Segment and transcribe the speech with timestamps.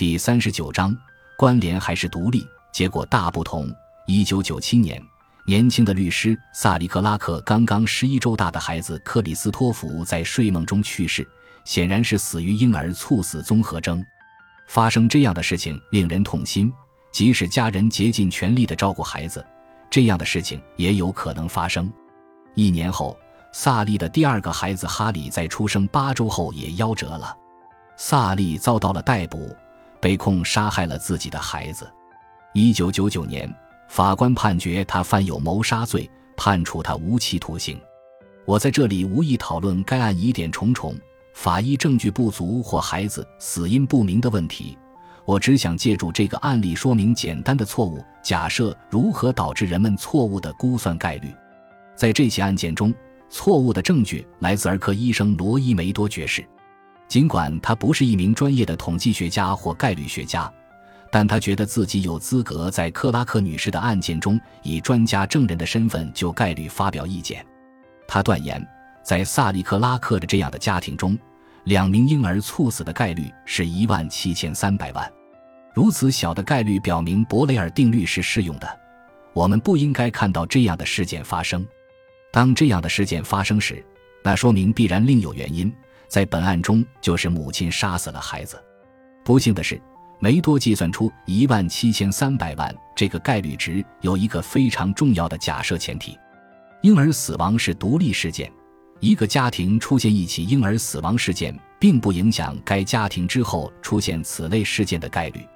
[0.00, 0.96] 第三十九章，
[1.36, 2.48] 关联还是独立？
[2.72, 3.70] 结果大不同。
[4.06, 4.98] 一九九七年，
[5.44, 11.28] 年轻的律师萨利克拉克刚刚十一周大的孩子克里斯托弗在睡梦中去世，
[11.66, 14.02] 显然是死于婴儿猝死综合征。
[14.68, 16.72] 发生这样的事情令人痛心，
[17.12, 19.44] 即使家人竭尽全力的照顾孩子，
[19.90, 21.92] 这样的事情也有可能发生。
[22.54, 23.14] 一年后，
[23.52, 27.36] 萨利的第二个孩子哈里在出生八周后也夭折了。
[27.98, 29.54] 萨利遭到了逮捕，
[30.00, 31.90] 被控杀害了自己的孩子。
[32.54, 33.52] 一九九九年，
[33.88, 37.80] 法官判决他犯有谋杀罪，判处他无期徒刑。
[38.44, 40.94] 我在这里无意讨论该案疑点重重。
[41.32, 44.76] 法医证据不足或孩子死因不明的问题，
[45.24, 51.32] 我只想借助这个案例说明简单的错误假设如何导致人们错误的估算概率。
[51.94, 52.92] 在这起案件中，
[53.28, 56.44] 错误的证据来自儿科医生罗伊梅多爵士。
[57.10, 60.50] 尽管他不是一名专业的统计学家或概率学家，
[61.10, 67.44] 但他觉得自己有资格在克拉克女士的案件中以专家证人的身份就概率发表意见。
[68.06, 68.64] 他断言。
[69.02, 71.18] 在萨利克拉克的这样的家庭中，
[71.64, 75.10] 两名婴儿猝死的概率是一万七千三百万。
[75.74, 78.80] 如此小的概率表明伯雷尔定律是适用的。
[79.32, 81.66] 我们不应该看到这样的事件发生。
[82.30, 83.82] 当这样的事件发生时，
[84.22, 85.72] 那说明必然另有原因。
[86.10, 88.60] 在本案中，就是母亲杀死了孩子。
[89.24, 89.80] 不幸的是，
[90.18, 96.18] 梅多计算出一万七千三百万这个概率值有一个非常重要的假设前提：
[96.82, 98.52] 婴儿死亡是独立事件。
[98.98, 105.46] 一个家庭出现一起婴儿死亡事件，并不影响该家庭之后出现此类事件的概率。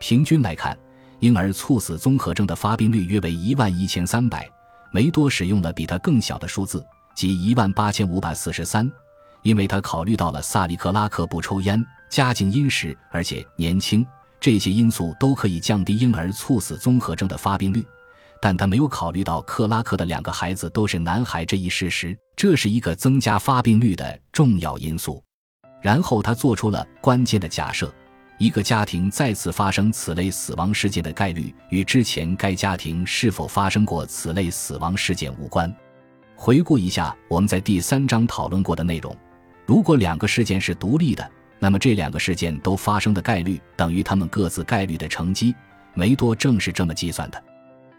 [0.00, 0.76] 平均来看，
[1.18, 4.48] 婴儿猝死综合征的发病率约为一万一千三百。
[4.92, 6.84] 梅多使用了比它更小的数字，
[7.14, 8.90] 即一万八千五百四十三，
[9.42, 14.06] 因为他考虑到了萨利克拉克不抽烟、家境殷实而且年轻
[14.38, 17.84] 这些因素，都可以降低婴儿猝死综合征的发病率。
[18.42, 25.22] 但他没有考虑到克拉克的两个孩子都是男孩这一事实，这是一个增加发病率的重要因素。
[25.82, 27.92] 然后他做出了关键的假设：
[28.38, 35.70] 一个家庭再次发生此类死亡事件的概率与之前该家庭是否发生过此类死亡事件无关。
[36.34, 39.14] 回顾一下我们在第三章讨论过的内容：
[39.70, 45.54] 如果两个事件是独立的，那么这两个事件都发生的概率等于它们各自概率的乘积。
[45.94, 47.40] 梅多正是这么计算的。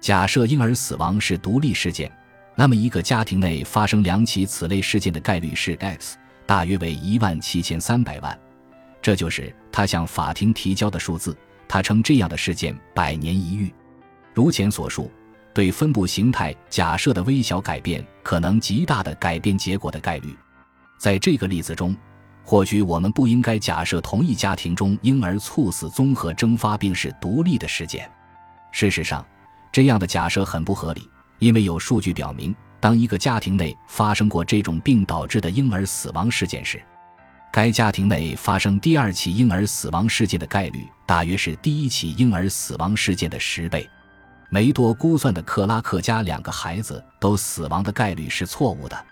[0.00, 2.10] 假设婴儿死亡是独立事件，
[2.54, 8.38] 那么一个家庭内发生两起此类事件的概率是 x，大约为一万七千三百万。
[9.02, 11.36] 这就是他向法庭提交的数字。
[11.68, 13.70] 他称这样的事件“百年一遇”。
[14.32, 15.12] 如前所述，
[15.52, 20.34] 对分布形态假设的微小改变可能极大的改变结果的概率。
[20.98, 21.96] 在这个例子中，
[22.44, 28.10] 或许我们不应该假设同一家庭中婴儿猝死综合征发病是独立的事件。
[28.72, 29.24] 事实上，
[29.70, 31.08] 这样的假设很不合理，
[31.38, 36.82] 因为有数据表明，当一个家庭内发生过这种病导致的婴儿死亡事件时，
[37.52, 43.88] 该家庭内发生第二起婴儿死亡事件的概率大约是第一起婴儿死亡事件的十倍。
[44.50, 49.06] 梅多估算的克拉克家两个孩子都死亡的概率是错误的。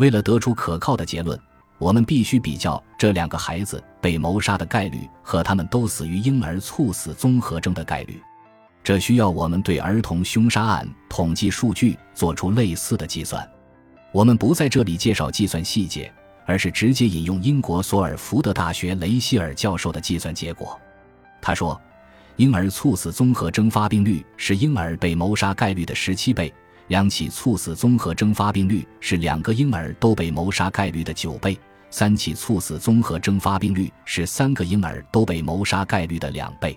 [0.00, 1.38] 为了得出可靠的结论，
[1.76, 8.18] 我们必须比较这两个孩子被谋杀的概率和他们都死于婴儿猝死综合征的概率。
[8.82, 13.46] 这需要我们对儿童凶杀案统计数据做出类似的计算。
[14.10, 16.10] 我们不在这里介绍计算细节，
[16.46, 20.80] 而是直接引用英国索尔福德大学雷希尔教授的计算结果。
[21.42, 21.78] 他说，
[22.36, 26.50] 婴儿猝死综合征发病率是婴儿被谋杀概率的十七倍；
[26.90, 31.54] 两起猝死综合征发病率是两个婴儿都被谋杀概率的九倍；
[31.88, 36.76] 三起猝死综合征发病率是三个婴儿都被谋杀概率的两倍。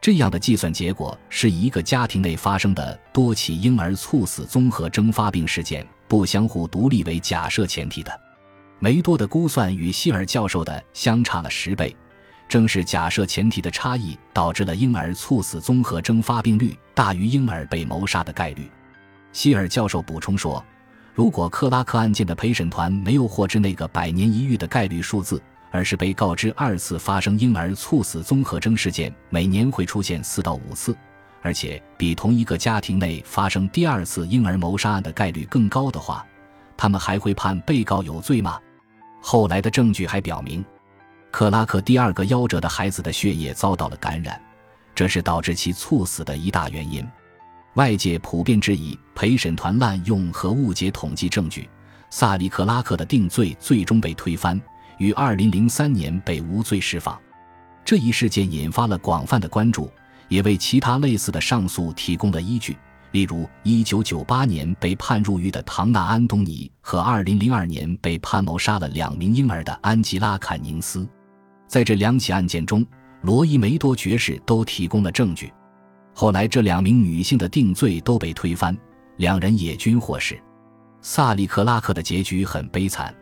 [0.00, 8.20] 这样的计算结果是以一个家庭内发生的多起婴儿猝死综合征发病事件不相互独立为假设前提的。
[8.78, 11.94] 梅多的估算与希尔教授的相差了十倍，
[12.48, 18.66] 正是假设前提的差异导致了婴儿猝死综合征发病率大于婴儿被谋杀的概率。
[19.32, 20.64] 希尔教授补充说，
[21.14, 25.42] 如果克拉克案件的陪审团没有获知那个百年一遇的概率数字。
[25.74, 30.94] 而是被告知二次发生婴儿猝死综合征事件每年会出现四到五次，
[31.40, 36.26] 而且比同一个家庭内发生第二次婴儿谋杀案的概率更高的话，
[36.76, 38.60] 他们还会判被告有罪吗？
[39.22, 40.62] 后来的证据还表明，
[41.30, 44.38] 克拉克第二个夭折的孩子的血液遭到了感染，
[44.94, 47.02] 这是导致其猝死的一大原因。
[47.74, 51.68] 外界普遍质疑陪审团滥用和误解统计证据，
[52.10, 54.60] 萨利克拉克的定罪最终被推翻。
[54.98, 57.18] 于二零零三年被无罪释放。
[57.82, 59.90] 这一事件引发了广泛的关注，
[60.28, 62.76] 也为其他类似的上诉提供了依据。
[63.12, 71.08] 例如，1998年被判入狱的唐纳·安东尼和2002年被判谋杀了两名婴儿的安吉拉·坎宁斯，
[71.66, 72.86] 在这两起案件中，
[73.22, 75.52] 罗伊梅多爵士都提供了证据。
[76.14, 78.76] 后来，这两名女性的定罪都被推翻，
[79.16, 80.40] 两人也均获释。
[81.00, 83.14] 萨利克拉克的结局很悲惨，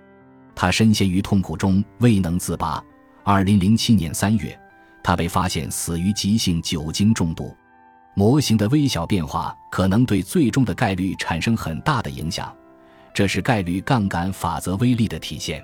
[0.54, 2.82] 他深陷于痛苦中未能自拔。
[3.24, 4.58] 2007年3月，
[5.02, 7.54] 他被发现死于急性酒精中毒。
[8.14, 12.54] 模型的微小变化可能对最终的概率产生很大的影响，
[13.14, 15.62] 这是概率杠杆法则威力的体现。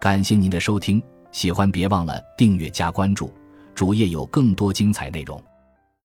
[0.00, 3.32] 感谢您的收听，喜欢别忘了订阅加关注，
[3.76, 5.38] 主页有更多精彩内容。